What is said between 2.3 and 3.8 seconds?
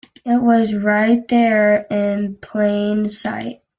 plain sight!